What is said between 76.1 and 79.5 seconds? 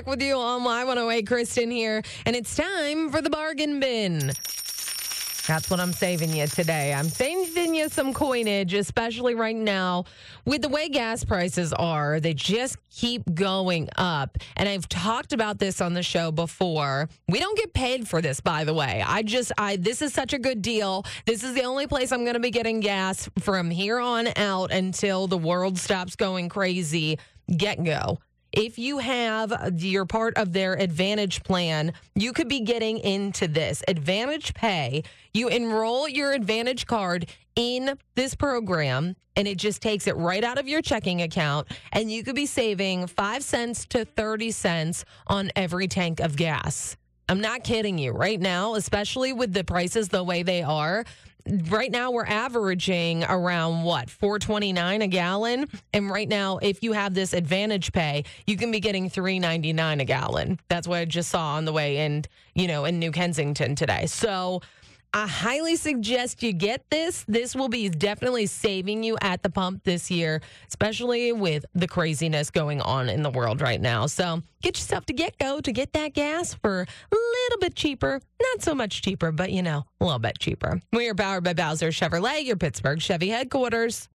gas for a little bit cheaper. Not so much cheaper, but